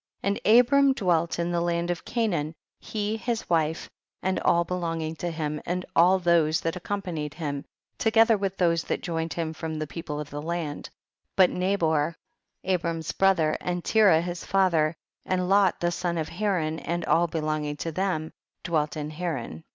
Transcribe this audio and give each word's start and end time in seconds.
10. 0.23 0.33
And 0.39 0.59
Abram 0.59 0.93
dwelt 0.93 1.37
in 1.37 1.51
the 1.51 1.61
land 1.61 1.91
of 1.91 2.03
Canaan, 2.03 2.55
he, 2.79 3.17
his 3.17 3.47
wife, 3.51 3.87
and 4.23 4.39
all 4.39 4.63
be 4.63 4.73
longing 4.73 5.15
to 5.17 5.29
him, 5.29 5.61
and 5.63 5.85
all 5.95 6.17
those 6.17 6.61
that 6.61 6.75
ac 6.75 6.79
companied 6.83 7.35
him, 7.35 7.65
together 7.99 8.35
with 8.35 8.57
those 8.57 8.83
that 8.85 9.03
joined 9.03 9.33
him 9.33 9.53
from 9.53 9.75
the 9.77 9.85
people 9.85 10.19
of 10.19 10.31
the 10.31 10.41
land; 10.41 10.89
but 11.35 11.51
Nabor, 11.51 12.15
Abram's 12.63 13.11
brother, 13.11 13.55
and 13.61 13.83
Tcrah 13.83 14.23
his 14.23 14.43
father, 14.43 14.95
and 15.23 15.41
liOt 15.41 15.77
the 15.79 15.91
son 15.91 16.17
of 16.17 16.29
Haran 16.29 16.79
and 16.79 17.05
all 17.05 17.27
belonging 17.27 17.77
to 17.77 17.91
them 17.91 18.33
dwelt 18.63 18.97
in 18.97 19.11
Haran. 19.11 19.63